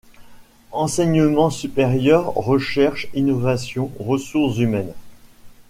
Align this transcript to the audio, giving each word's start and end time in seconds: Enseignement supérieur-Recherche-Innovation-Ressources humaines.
Enseignement 0.71 1.51
supérieur-Recherche-Innovation-Ressources 1.51 4.51
humaines. 4.57 4.95